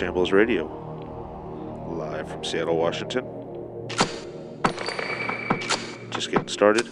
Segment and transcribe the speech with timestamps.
[0.00, 0.64] Shambles Radio,
[1.94, 3.22] live from Seattle, Washington.
[6.10, 6.88] Just getting started.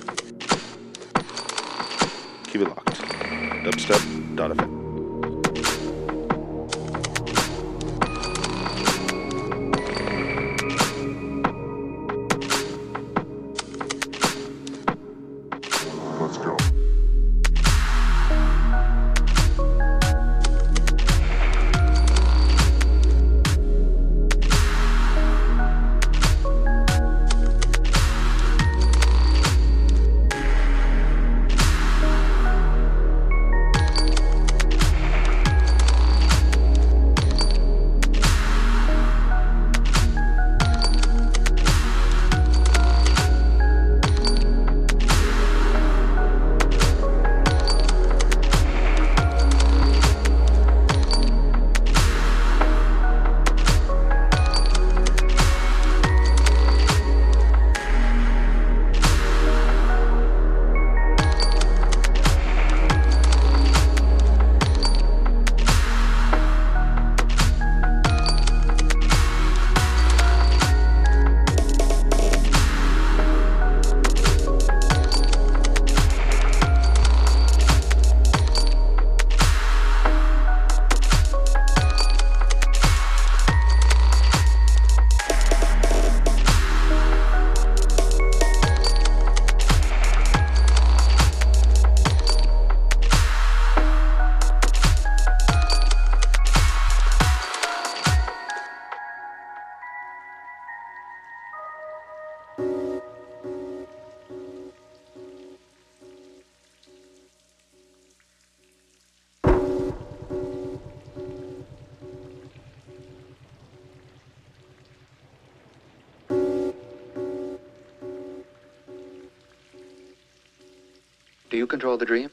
[121.78, 122.27] control the dream.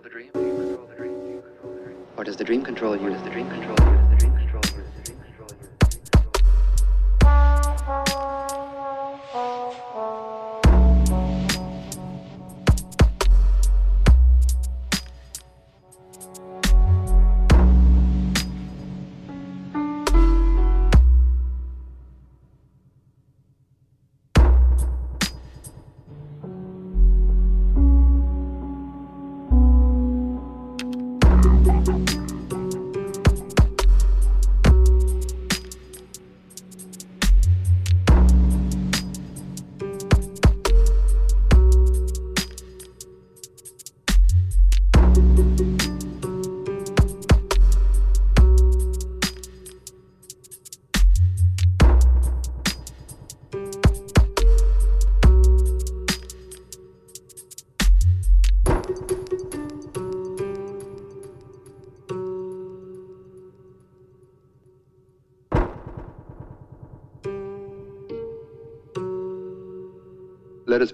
[0.00, 1.42] control the dream?
[2.16, 3.10] Or does the dream control you?
[3.10, 4.07] Does the dream control you?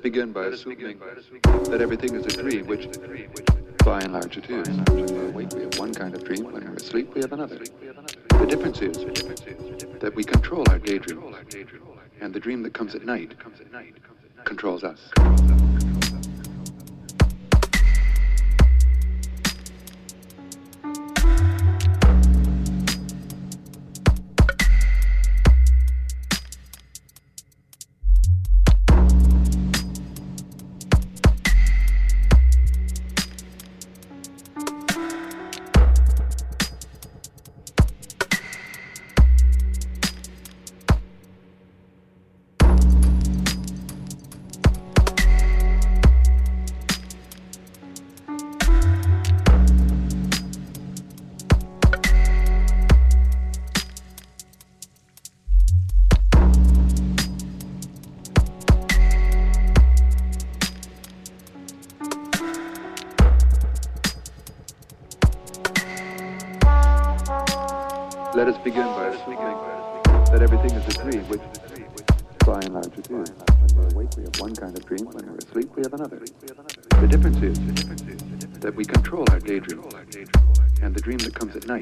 [0.05, 0.99] Begin by assuming
[1.71, 2.89] that everything is a dream, which
[3.87, 4.69] by and large it is.
[4.69, 6.45] When we're awake, we have one kind of dream.
[6.53, 7.57] When we're asleep, we have another.
[7.57, 8.99] The difference is
[10.01, 11.35] that we control our daydream,
[12.21, 13.33] and the dream that comes at night
[14.45, 15.01] controls us.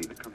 [0.07, 0.32] That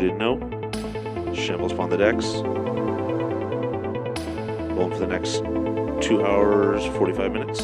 [0.00, 0.38] you didn't know,
[1.34, 2.26] Shambles upon the decks.
[4.76, 5.38] Rolling for the next
[6.00, 7.62] two hours, 45 minutes.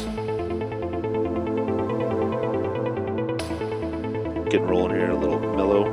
[4.49, 5.85] Getting rolling here, a little mellow.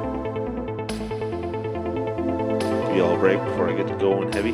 [2.88, 4.52] Give you all a break before I get to going heavy.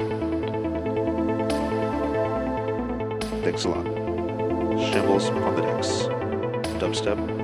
[3.43, 3.87] Thanks a lot.
[4.93, 5.89] Shambles on the decks.
[6.79, 7.38] Dubstep.fm.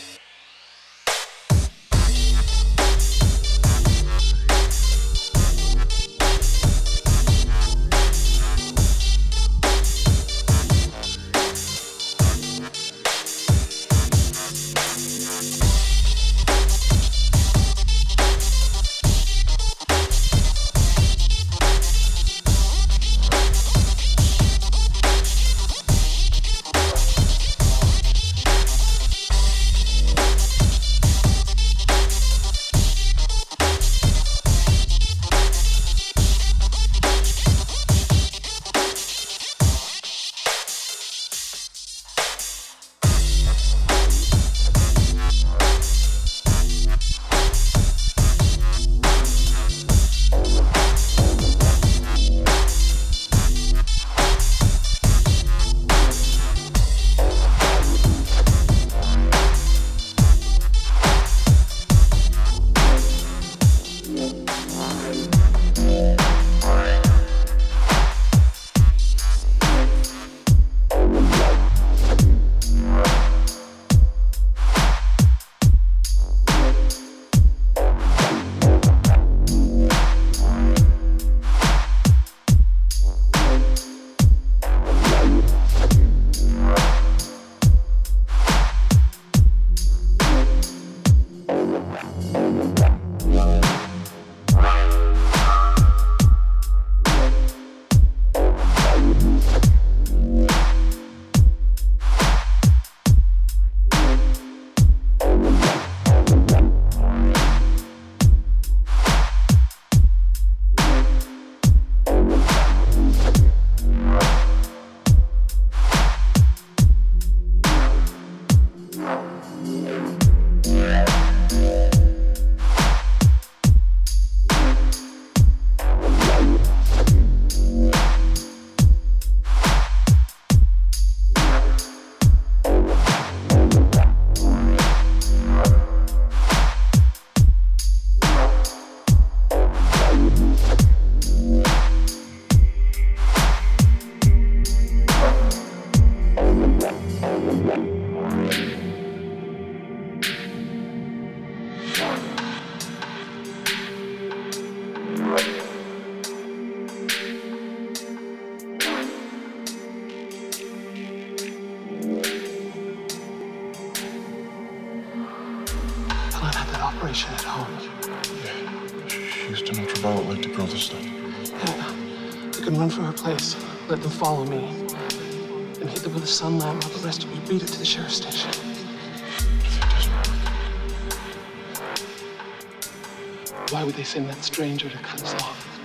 [183.82, 185.80] Why would they send that stranger to cut us off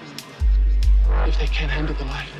[1.25, 2.36] if they can't handle the light?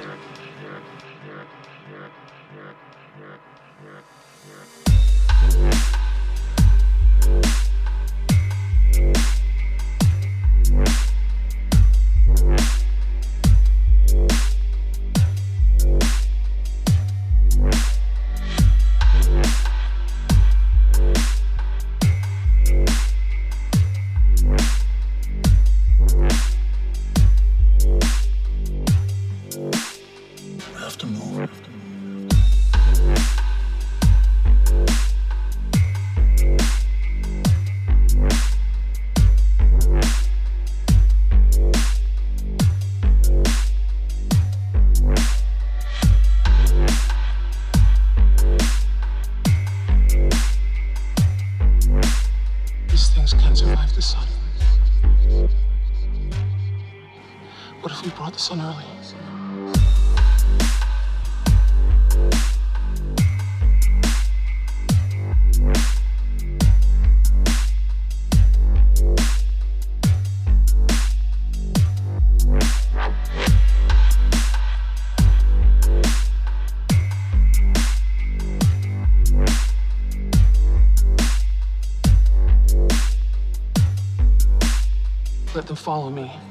[85.88, 86.47] follow me.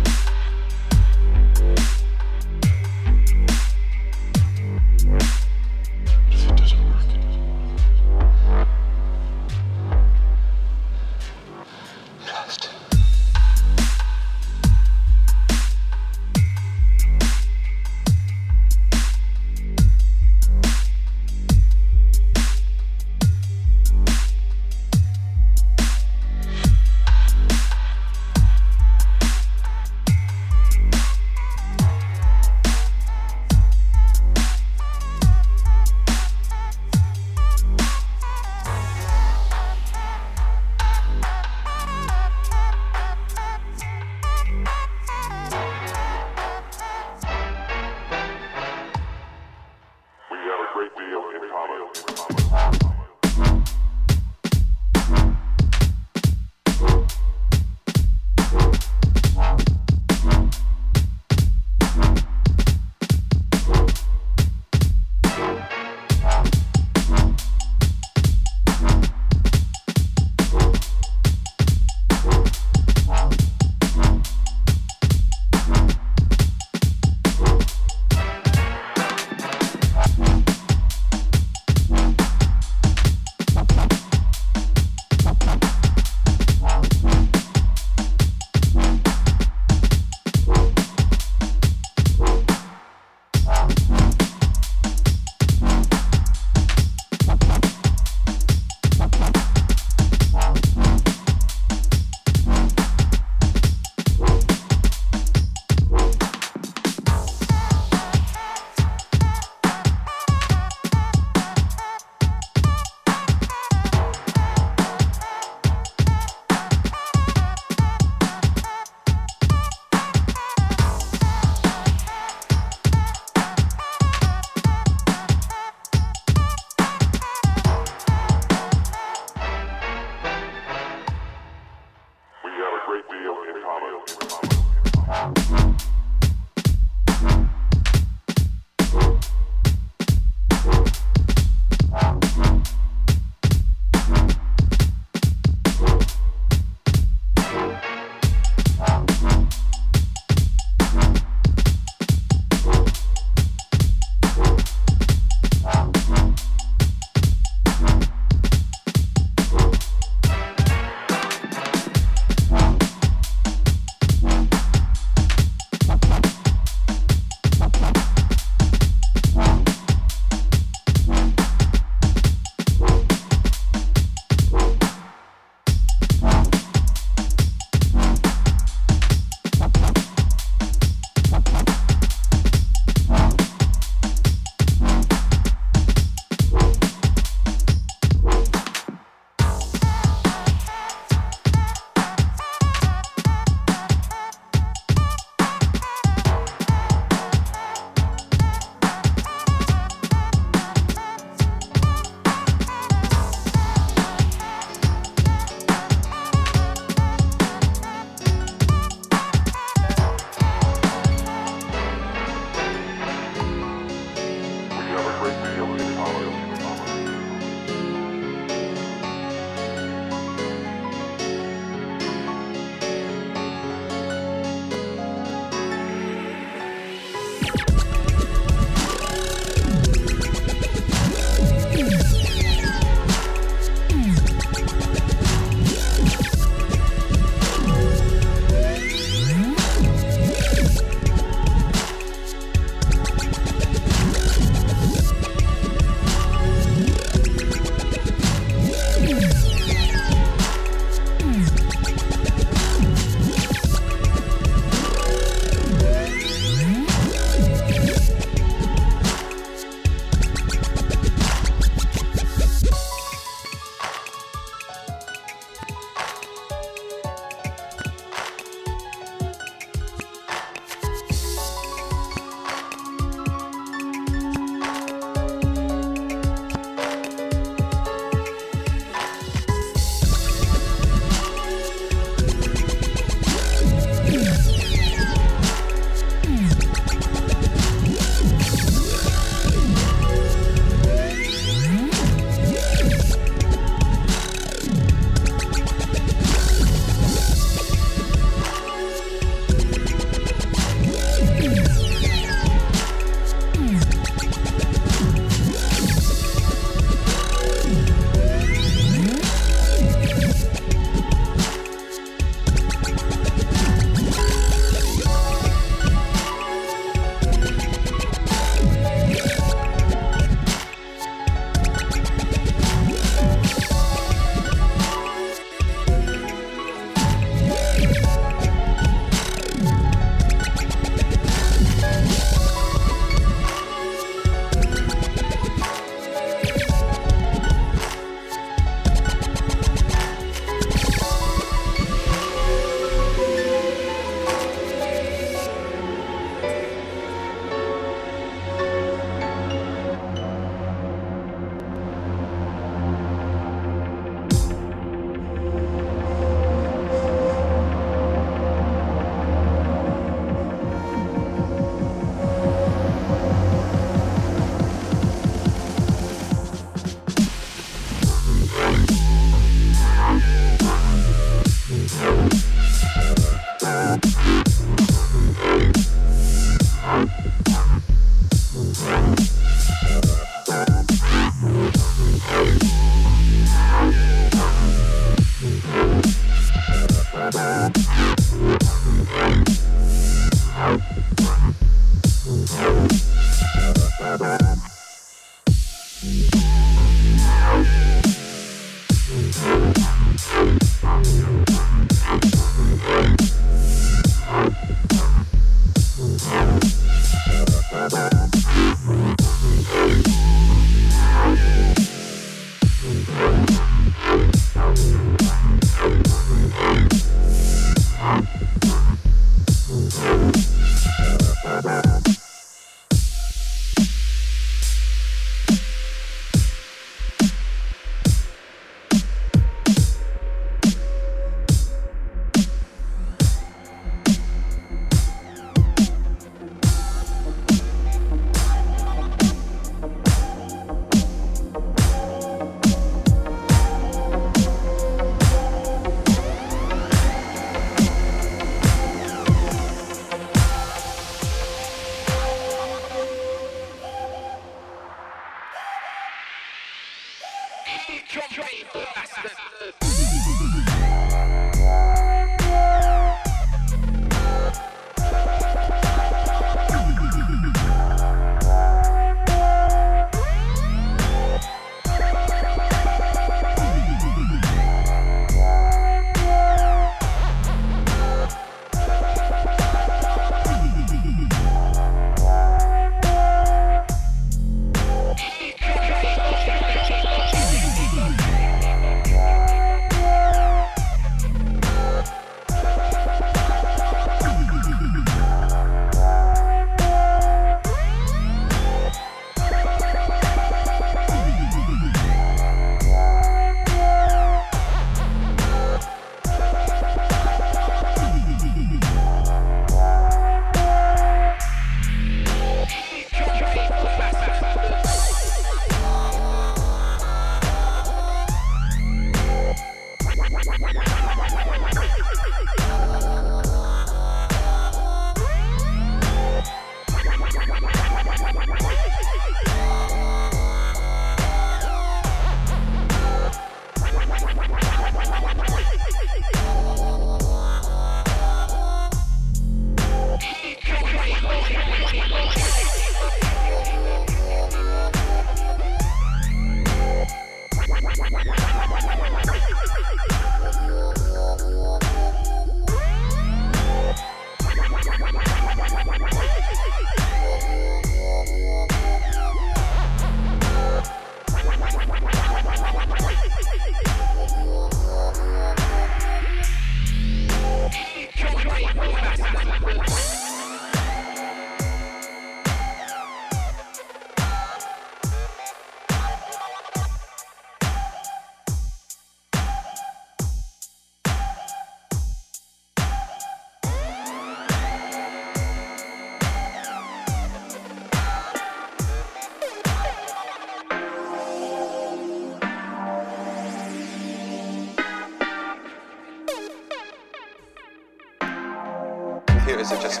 [599.46, 600.00] Computers are just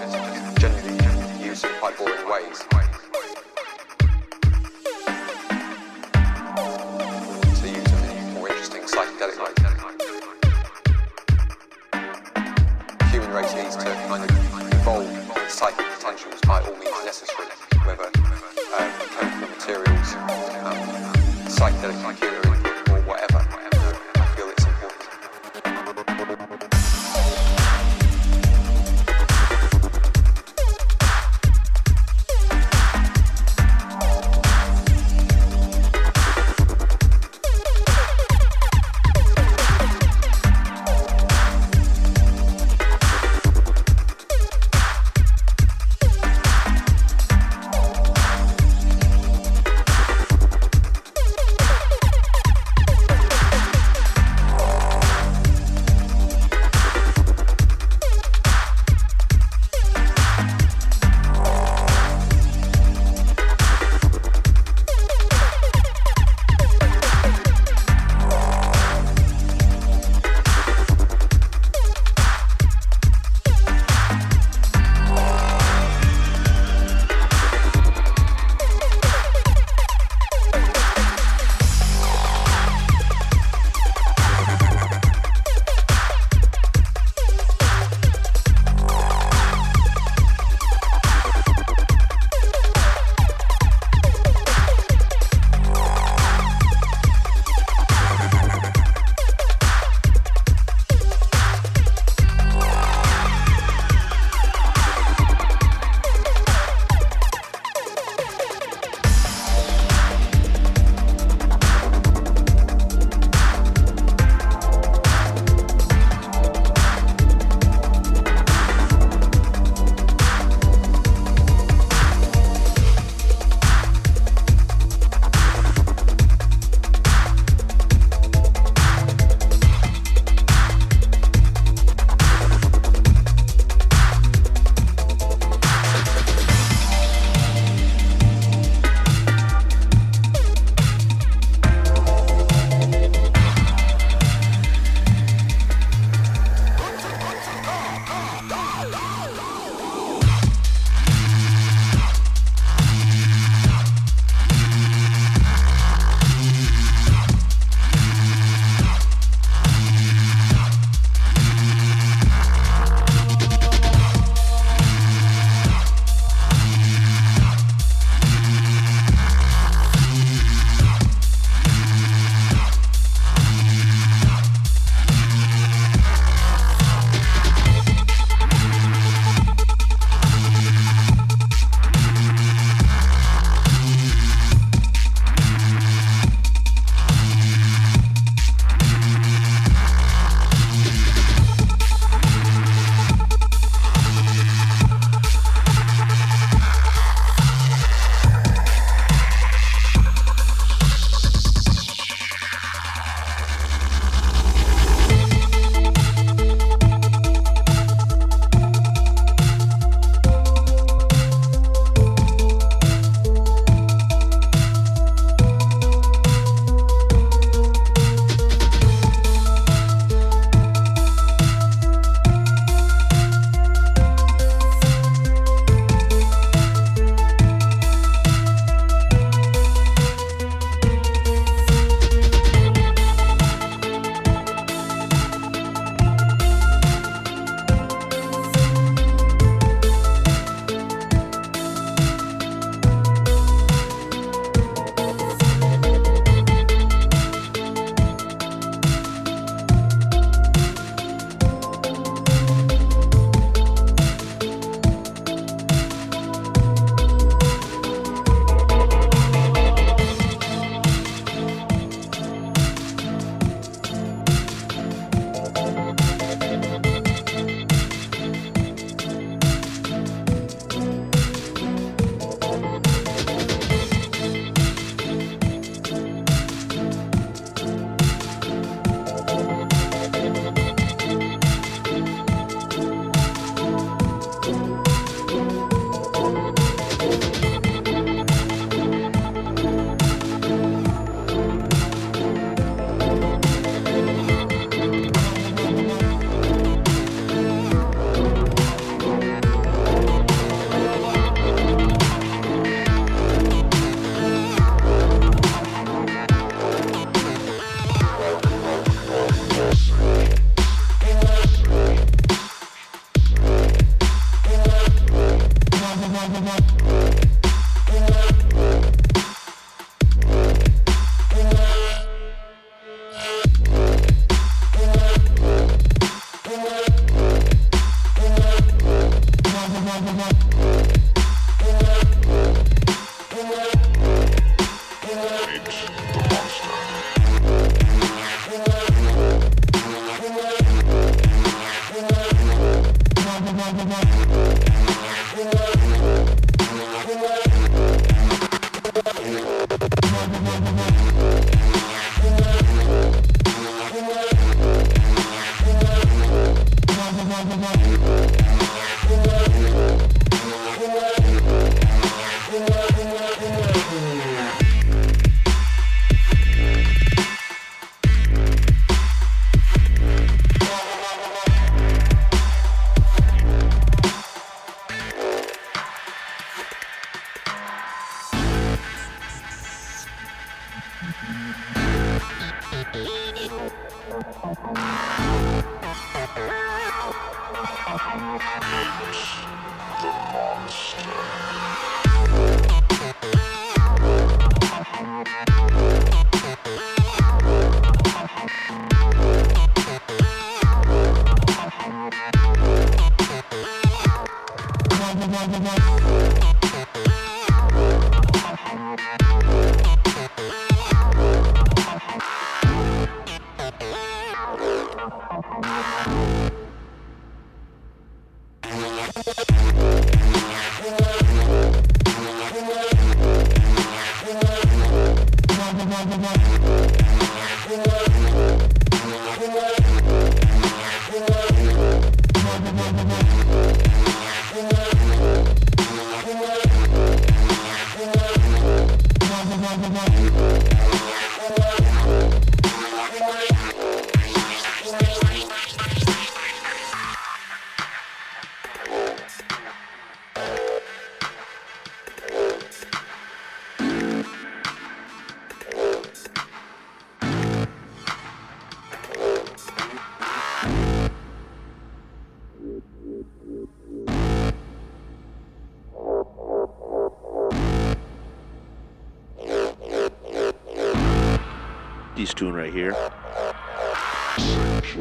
[0.58, 0.90] generally
[1.40, 2.58] used in quite boring ways.
[7.54, 9.54] To use them in more interesting psychedelic ways.
[13.12, 13.88] Human race needs to
[14.74, 15.06] evolve
[15.48, 17.46] psychic potentials by all means necessary,
[17.84, 20.14] whether um, chemical materials,
[20.64, 20.78] um,
[21.46, 22.45] psychedelic computer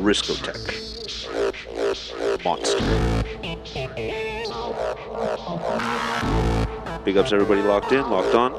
[0.05, 0.85] Riscotech.
[2.45, 2.77] Monster.
[7.03, 8.54] Big ups everybody locked in, locked on.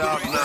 [0.00, 0.43] Out now.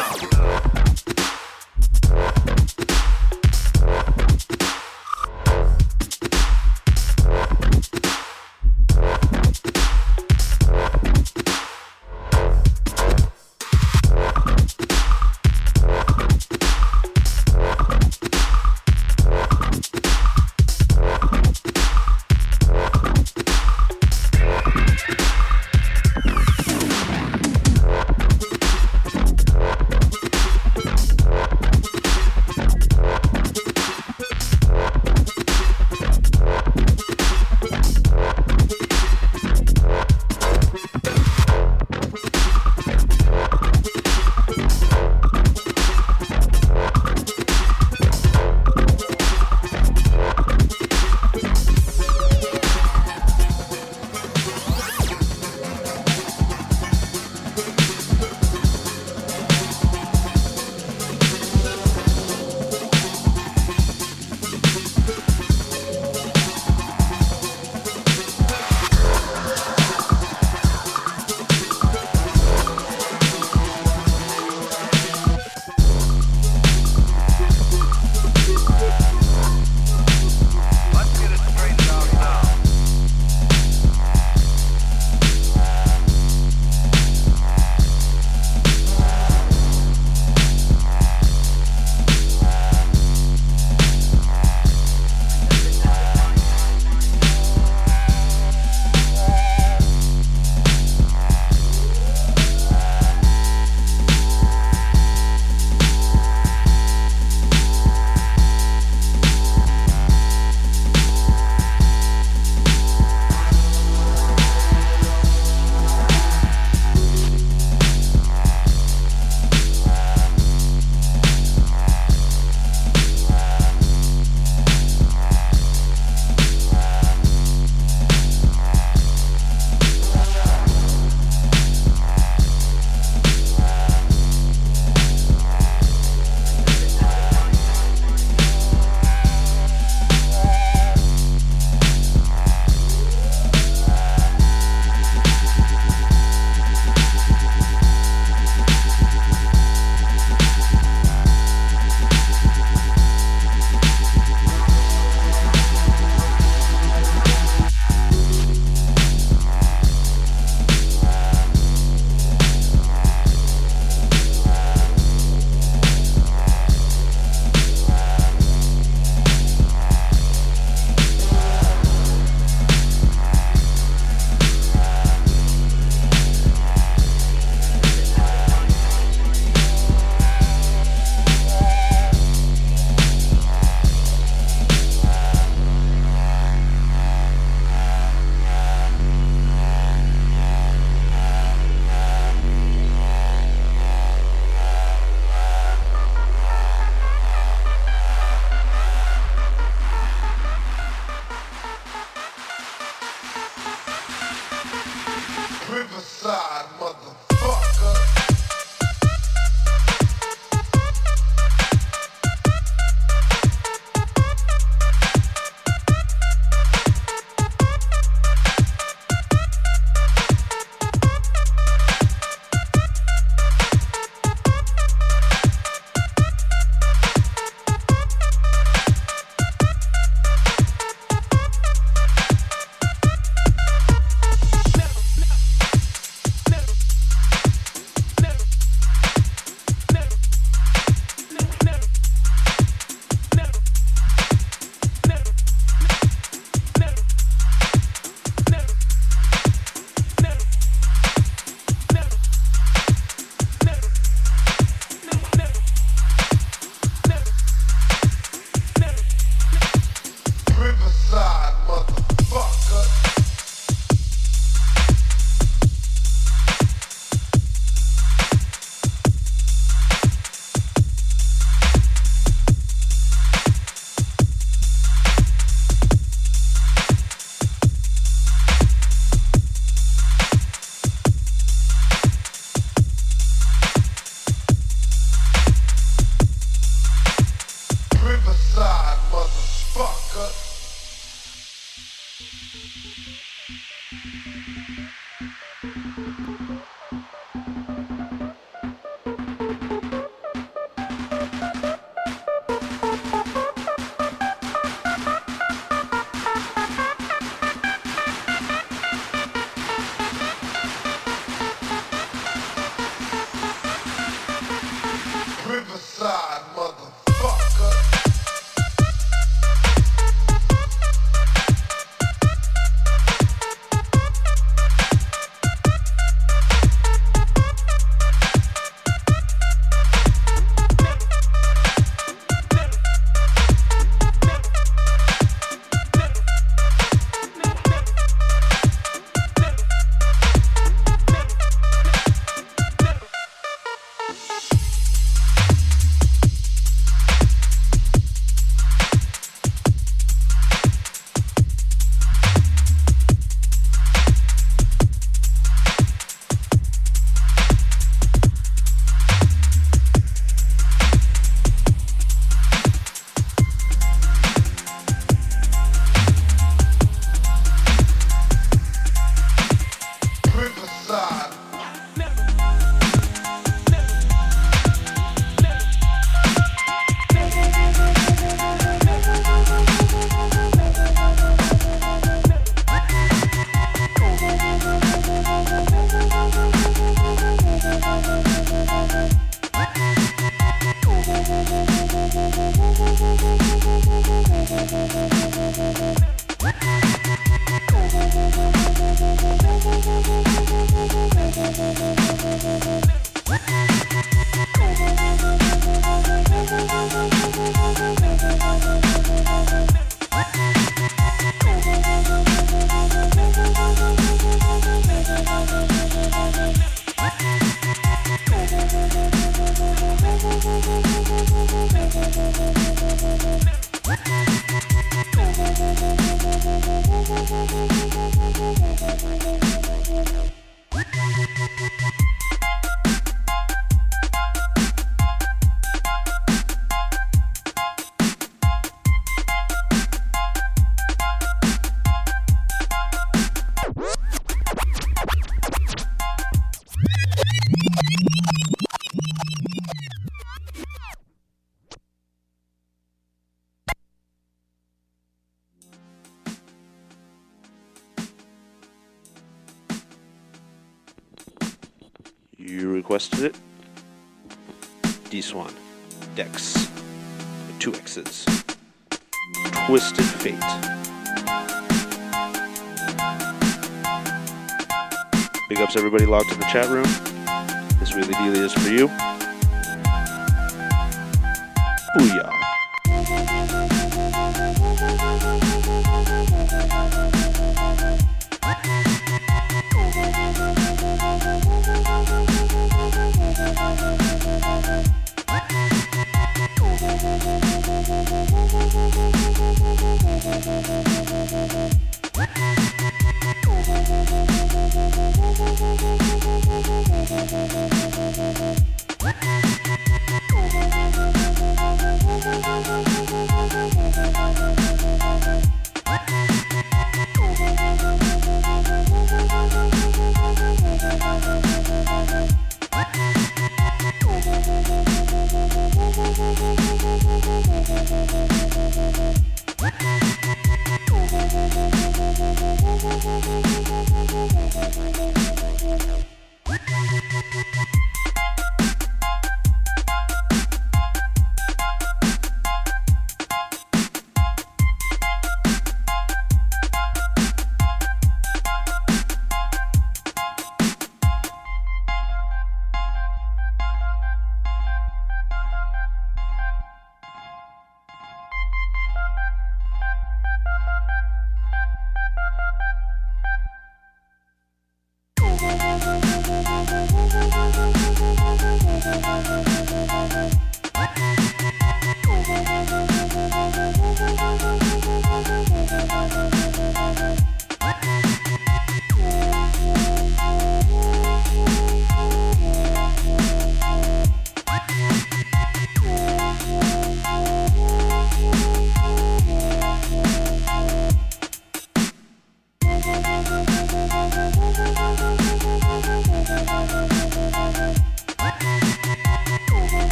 [462.99, 463.38] You requested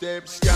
[0.00, 0.49] Step step.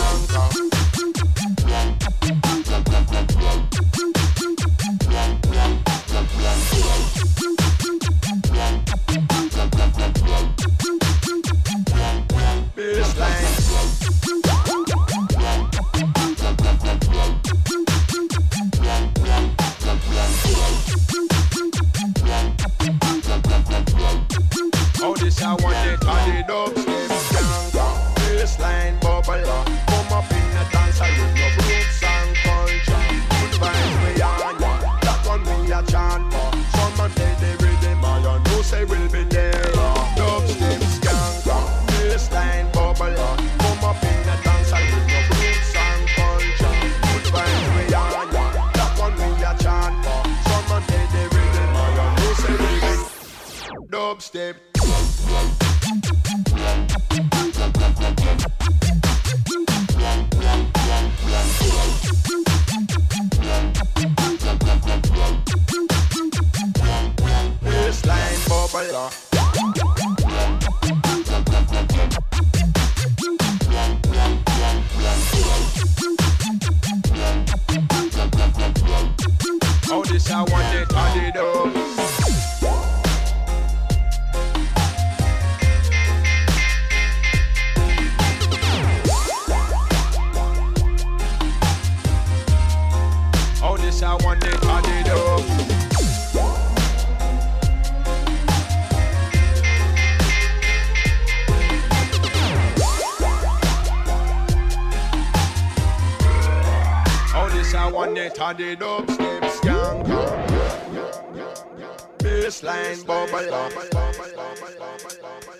[113.06, 113.74] Barbados,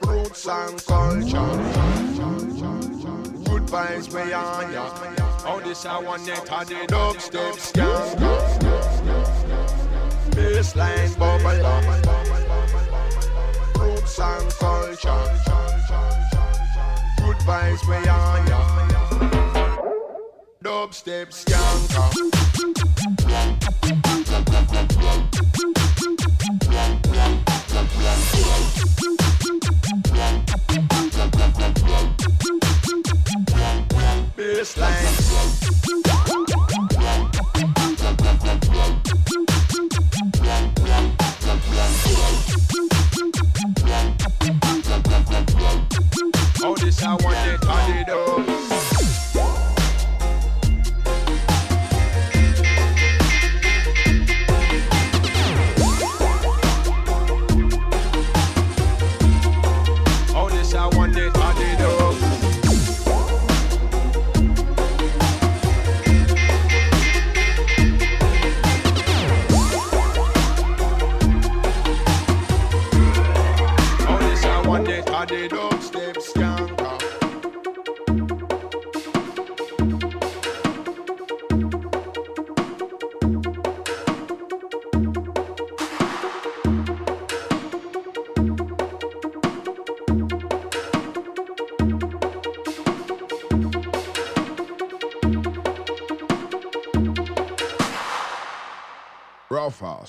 [0.03, 1.51] roots and culture.
[3.45, 4.89] Good vibes we are ya.
[5.47, 8.19] All this I want net are the dubstep scam.
[10.31, 12.07] Baseline Barbados,
[13.79, 15.25] roots and culture.
[17.19, 18.84] Good vibes we are ya
[20.65, 22.09] dubstep skanker.
[46.67, 48.94] Oh, this I want it, turn it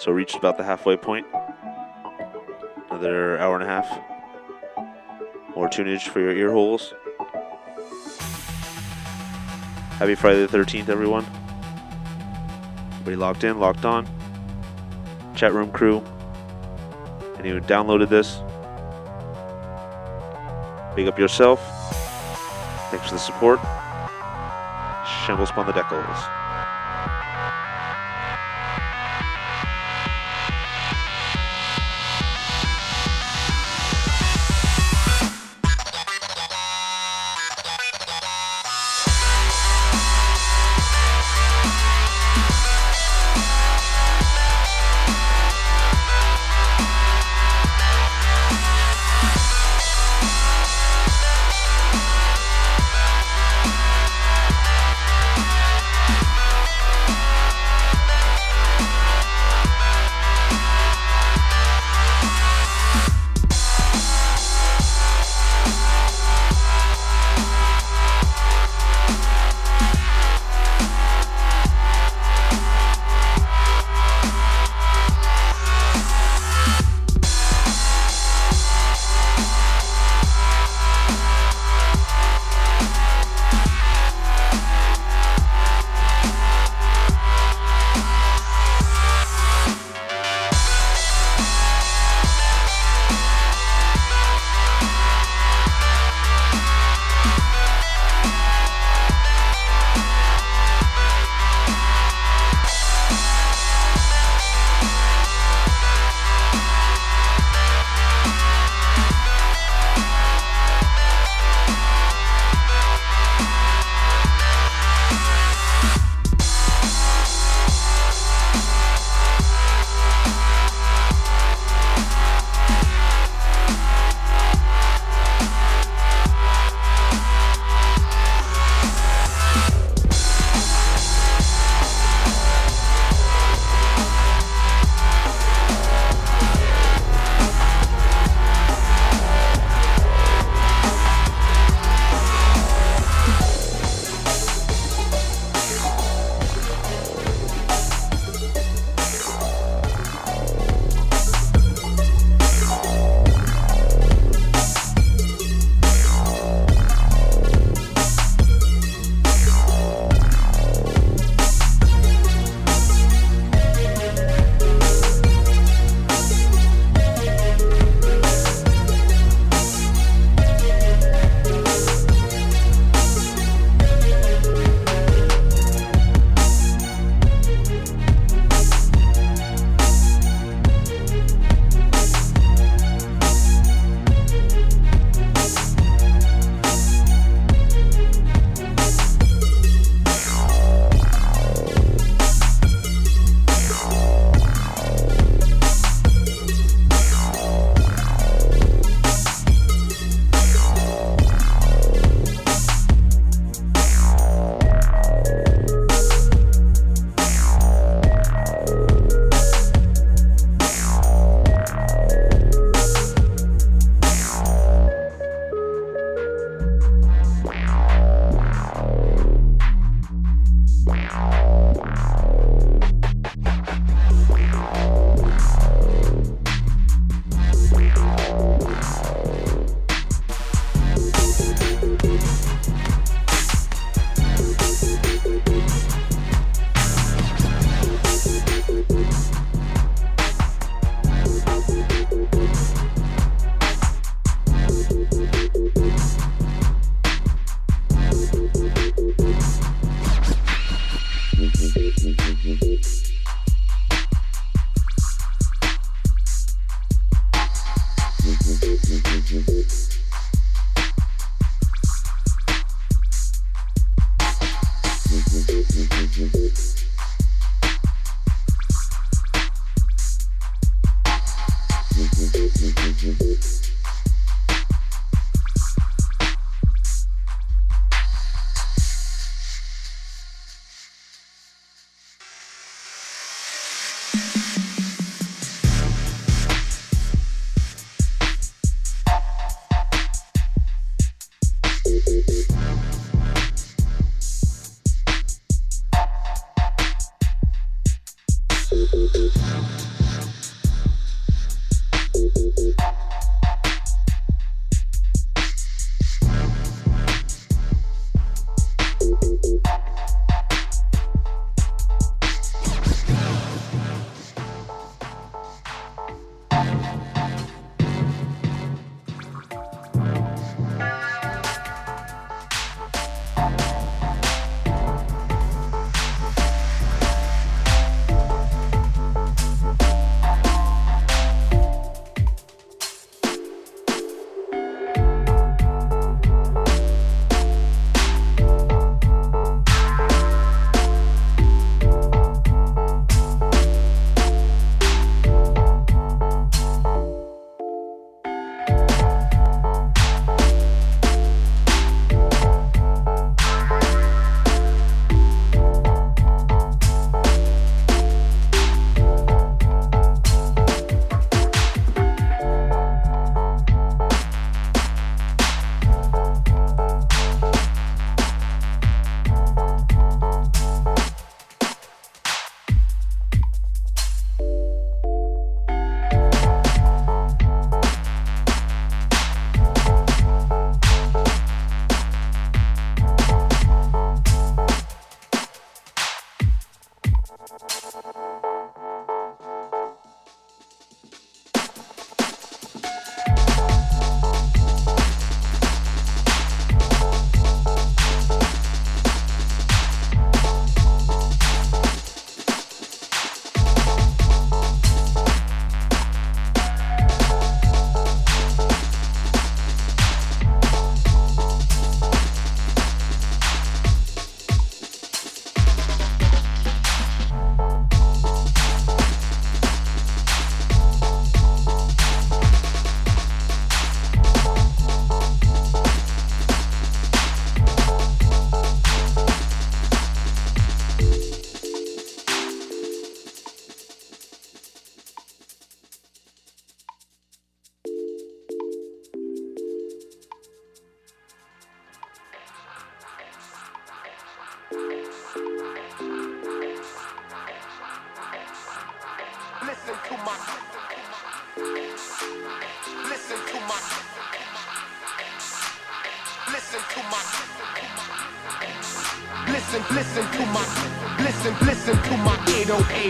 [0.00, 1.26] So reached about the halfway point.
[2.88, 3.86] Another hour and a half.
[5.54, 6.94] More tunage for your ear holes.
[9.98, 11.26] Happy Friday the 13th, everyone.
[12.92, 14.08] Everybody locked in, locked on.
[15.34, 16.02] Chat room crew.
[17.38, 18.36] Anyone downloaded this.
[20.96, 21.60] Big up yourself.
[22.90, 23.60] Thanks for the support.
[25.26, 26.39] Shambles upon the decals.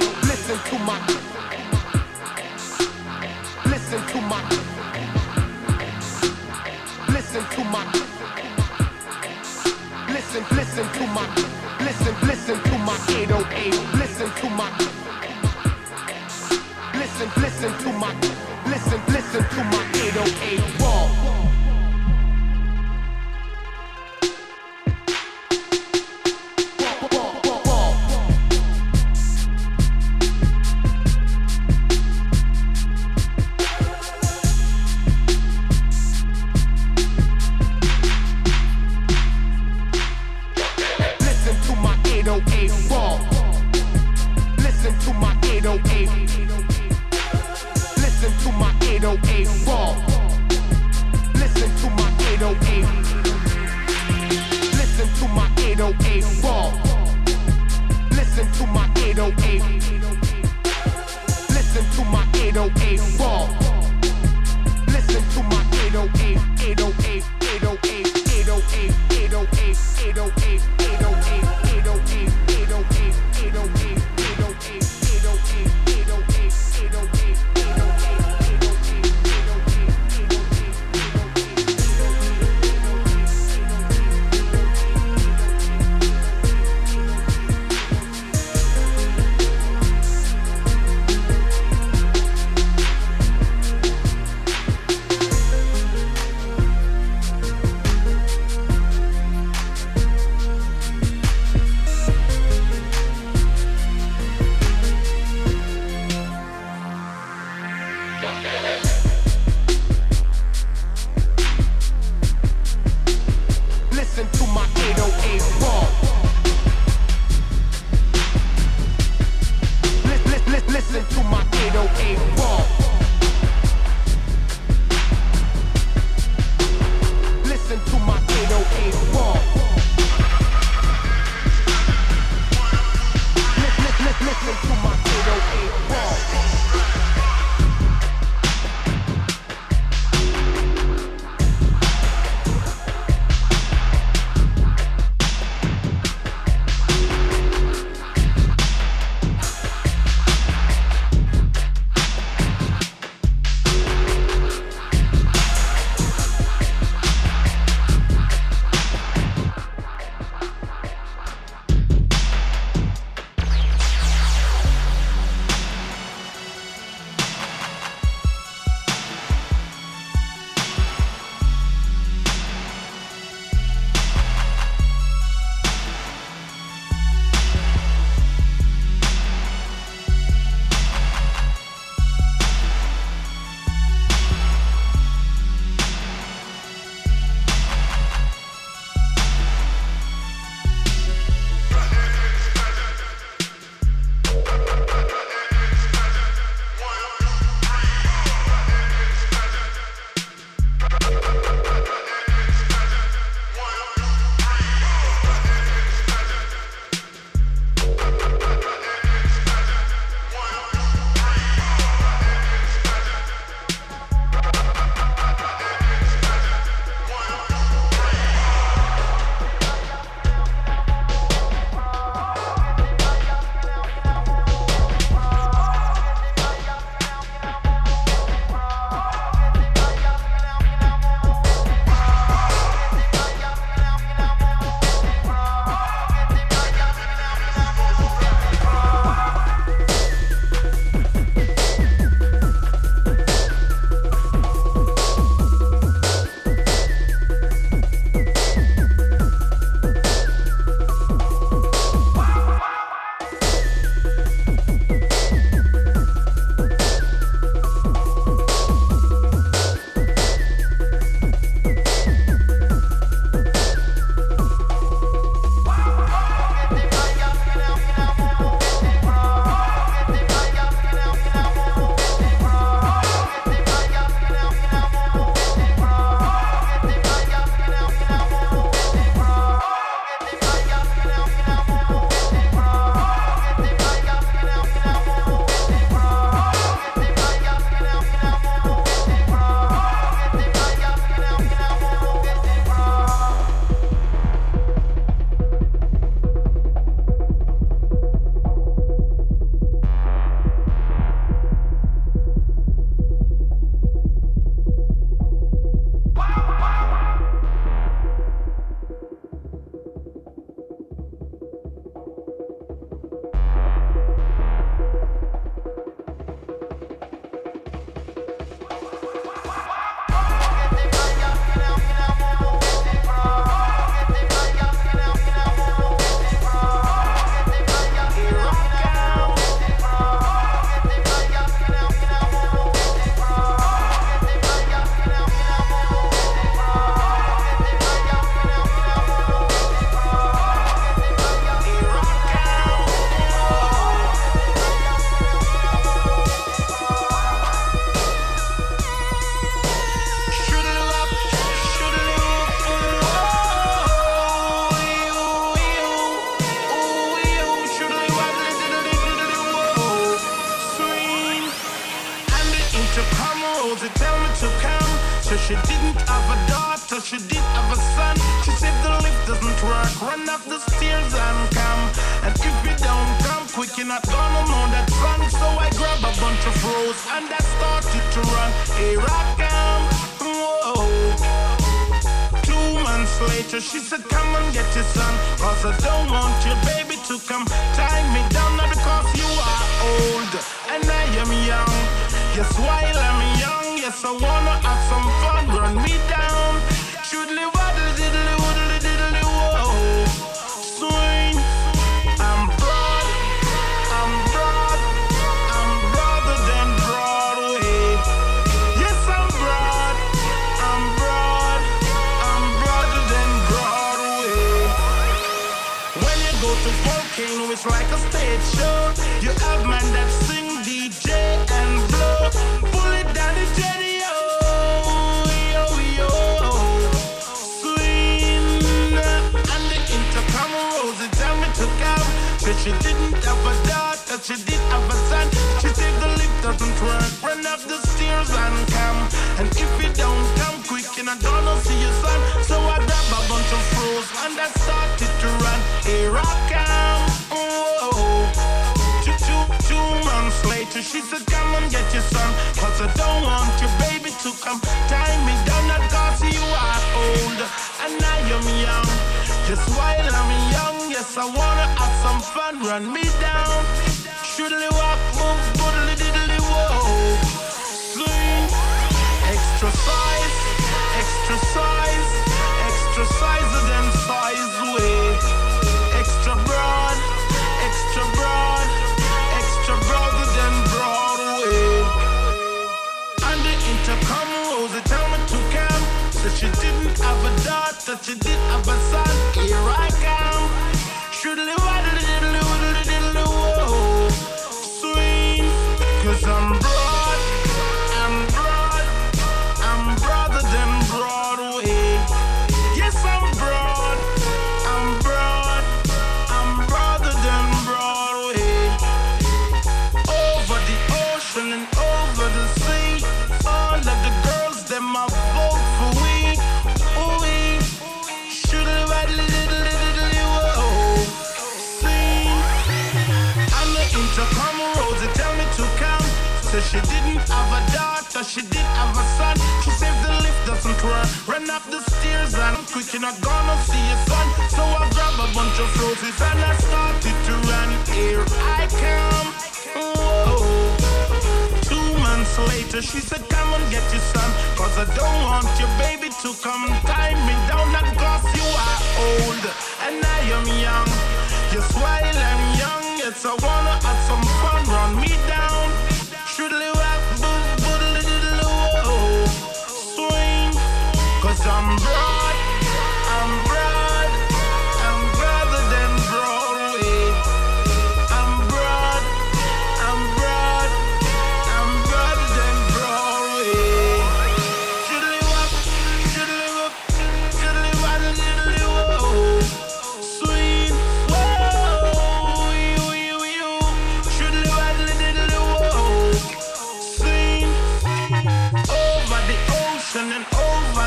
[0.01, 0.30] 808.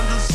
[0.03, 0.32] understand.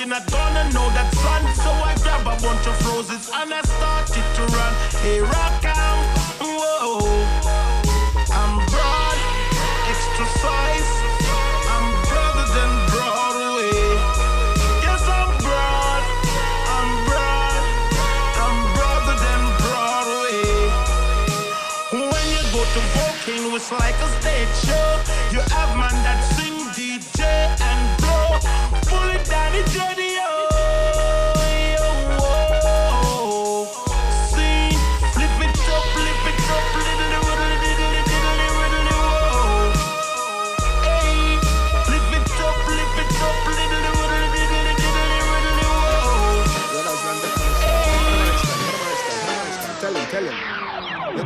[0.00, 0.12] skin.
[0.12, 4.24] I don't know that sun, so I grab a bunch of roses and I started
[4.36, 4.74] to run.
[5.02, 5.69] Hey, rock.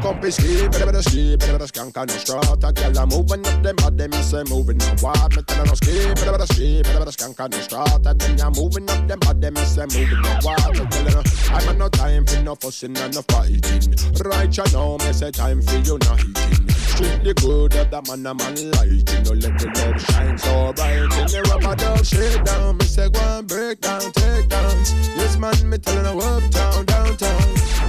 [0.05, 0.71] confiscate.
[0.71, 2.63] Better better shape, better better skank and no strut.
[2.63, 5.35] A girl a moving up them body, me say moving no what.
[5.35, 6.15] Me tell no skip.
[6.17, 8.07] Better better shape, better better skank and no strut.
[8.07, 10.73] A girl a moving up them body, me say moving no what.
[10.79, 11.23] Me tell no.
[11.49, 13.95] I'm no time for no fussing and no fighting.
[14.25, 16.64] Right ya know, me say time for you no.
[16.95, 18.87] Strip the good of the man, a man light.
[18.87, 20.95] You know, let the love shine so bright.
[20.95, 22.77] In the rubber dove, shake down.
[22.77, 24.93] Me say, go and break down, take downs.
[25.17, 27.43] Yes, man, me tellin' her uptown, downtown.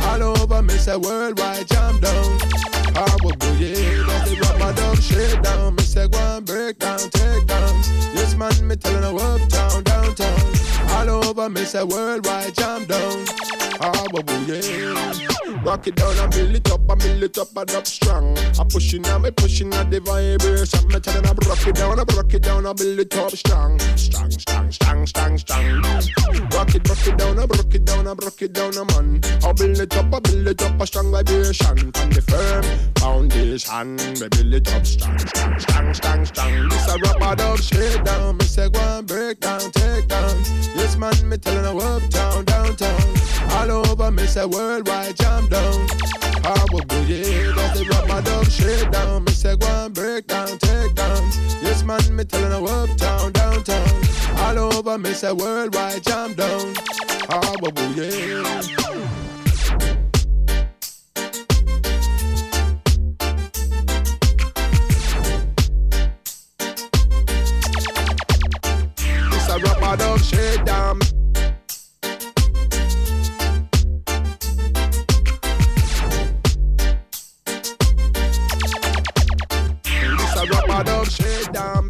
[0.09, 2.39] All over, me say, worldwide jam down.
[2.97, 5.75] I will be, yeah, madam, shake down.
[5.75, 7.73] Me say go and break down, take down.
[8.13, 10.55] Yes, man, me tellin' her down, downtown.
[10.91, 13.25] All over me say worldwide jam down.
[13.81, 15.35] Ah, bubble, yeah.
[15.63, 18.37] Rock it down and build it up, I build it up and up strong.
[18.37, 20.87] I pushing on, me pushing on the vibration.
[20.89, 23.79] Me telling I rock it down, I rock it down, I build it up strong,
[23.97, 25.81] strong, strong, strong, strong, strong.
[26.53, 29.21] Rock it, rock it down, I rock it down, I rock it down, a man.
[29.43, 32.63] I build it up, I build it up, a strong vibration on the firm
[32.99, 33.97] foundation.
[34.19, 36.69] baby build it up strong, strong, strong, strong, strong.
[36.69, 40.37] This a rubber dub shake down, me say go and break down, take down.
[40.75, 43.01] Yes man, me telling her uptown, downtown,
[43.51, 44.11] all over.
[44.11, 45.87] Me say worldwide jam down.
[46.43, 49.23] I will go yeah, that's the rubber dub shake down.
[49.23, 51.23] Me say go and break down, take down.
[51.61, 54.03] Yes man, me telling her uptown, downtown,
[54.37, 54.97] all over.
[54.97, 56.73] Me say worldwide jam down.
[57.29, 59.24] I will go yeah.
[69.55, 70.99] A rubber dub shake down.
[79.79, 80.45] This a
[81.53, 81.89] down.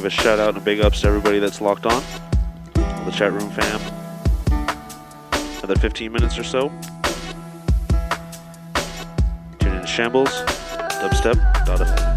[0.00, 2.02] Give a shout out and a big ups to everybody that's locked on.
[2.72, 3.78] The chat room fam.
[5.58, 6.68] Another 15 minutes or so.
[9.58, 12.09] Tune in to Shambles, dubstep.fm.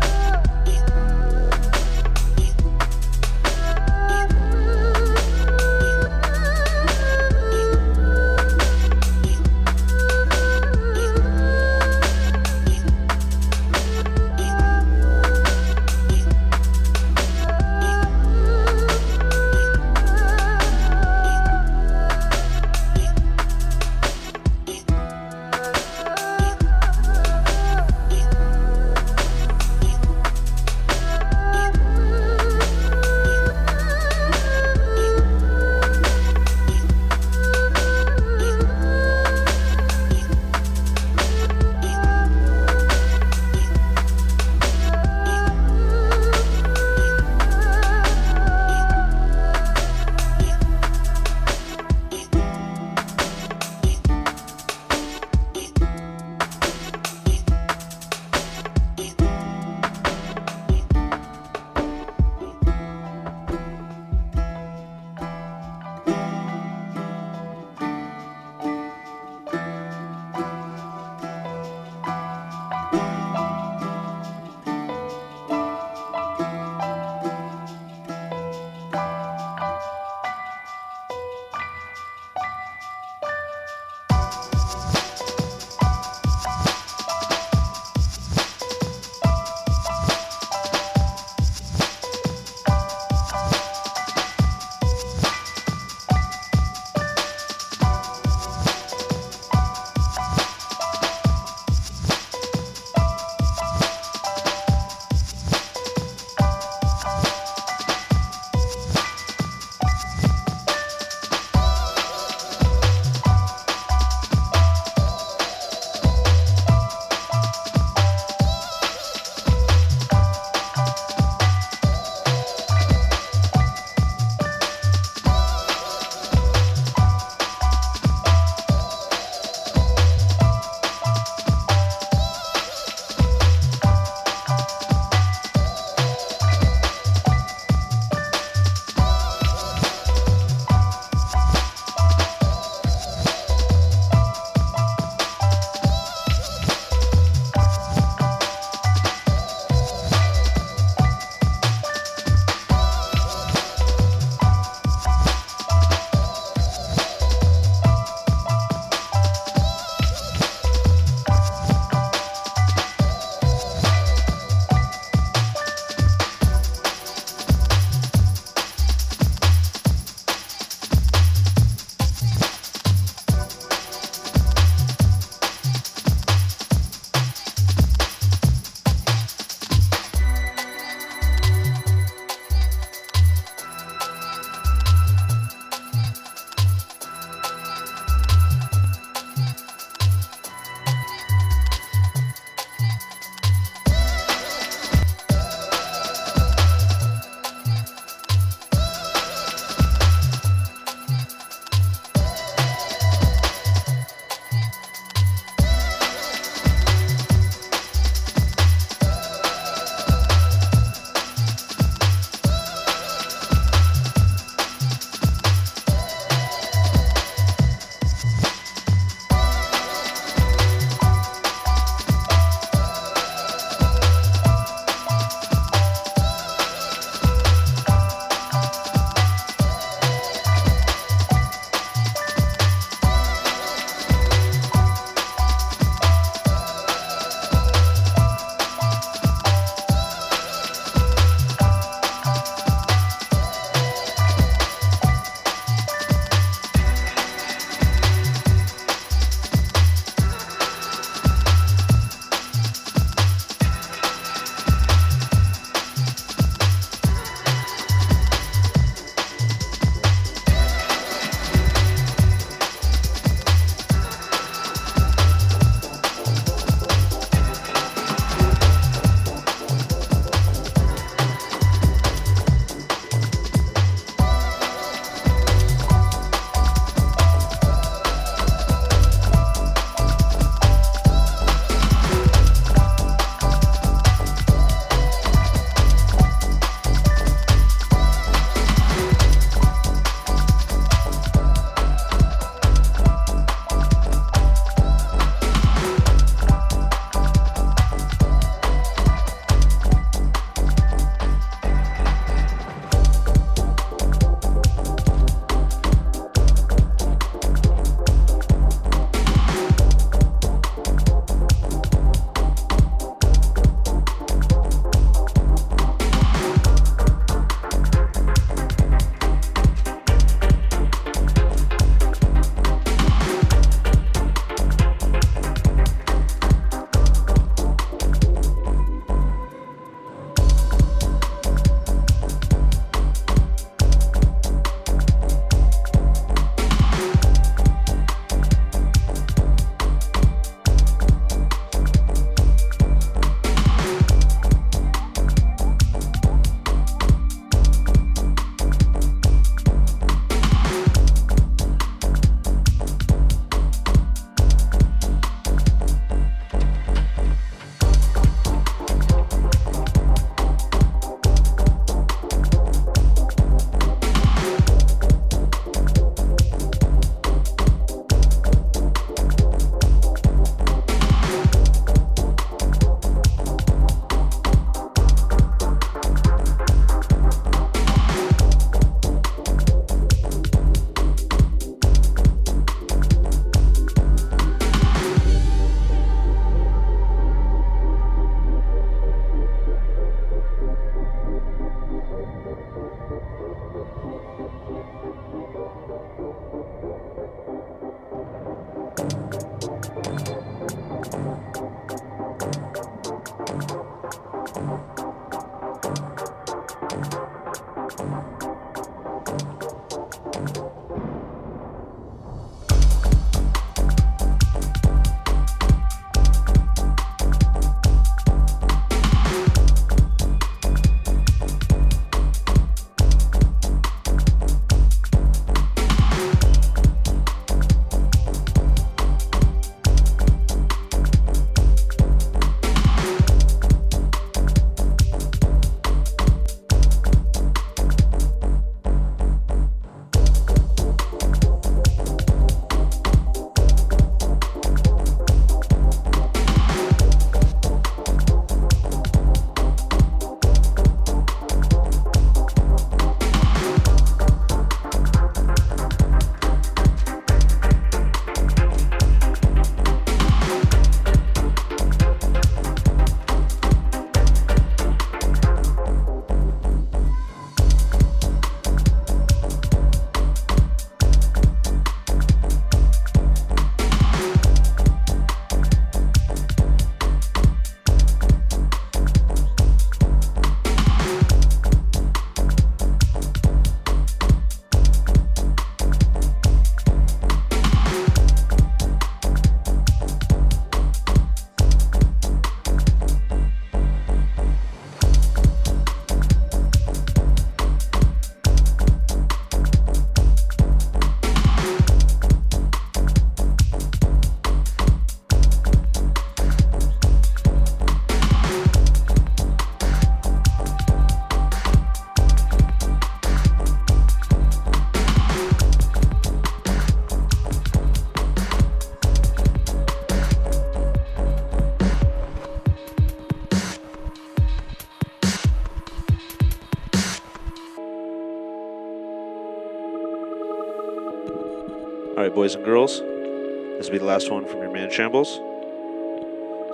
[532.43, 532.99] boys and girls.
[532.99, 535.39] This will be the last one from your man Shambles.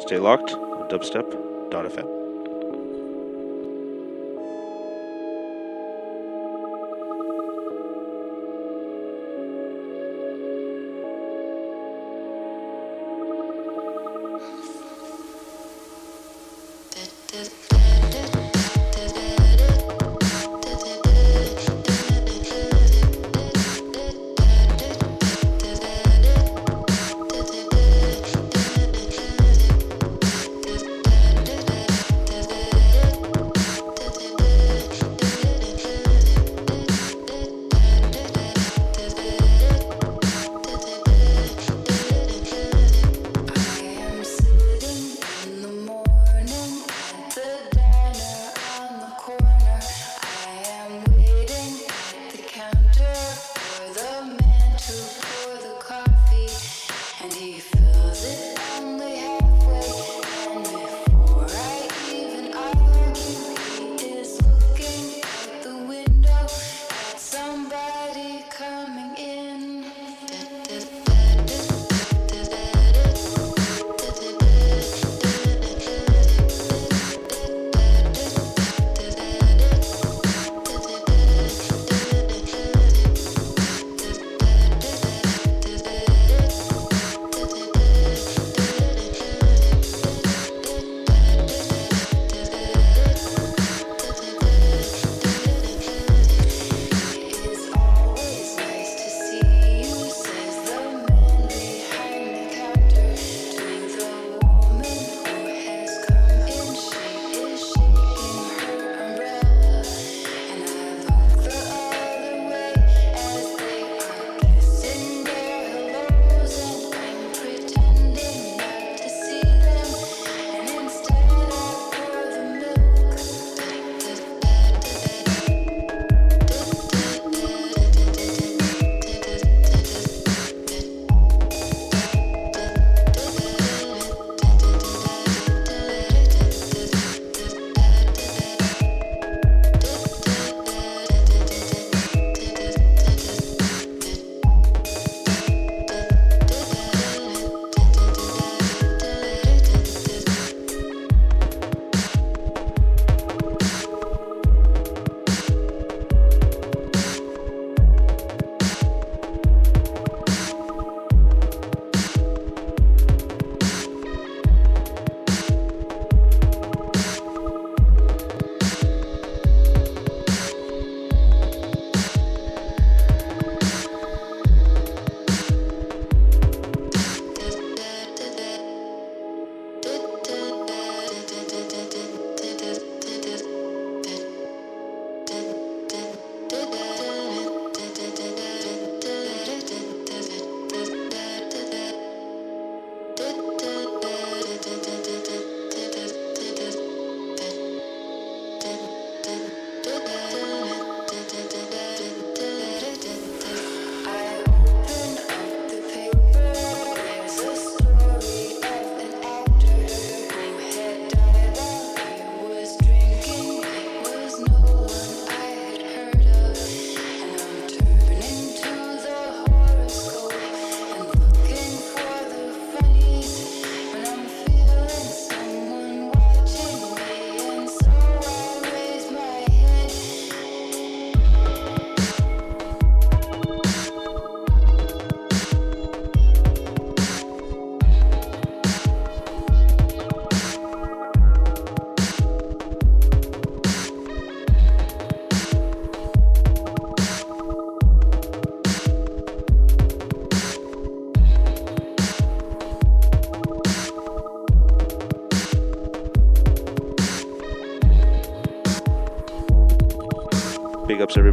[0.01, 2.18] Stay locked on dubstep.fm.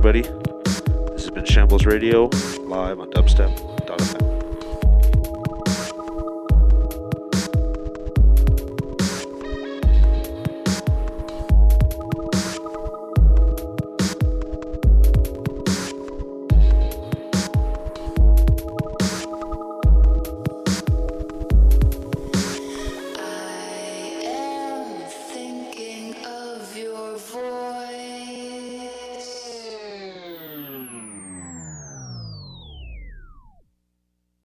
[0.06, 0.22] everybody.
[1.12, 2.26] This has been Shambles Radio,
[2.60, 3.75] live on Dubstep.